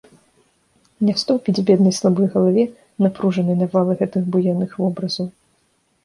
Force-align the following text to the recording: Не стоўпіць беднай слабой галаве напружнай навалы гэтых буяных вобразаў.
Не 1.07 1.13
стоўпіць 1.21 1.61
беднай 1.67 1.93
слабой 1.97 2.27
галаве 2.35 2.63
напружнай 3.07 3.57
навалы 3.59 3.93
гэтых 3.99 4.23
буяных 4.37 4.71
вобразаў. 4.85 5.27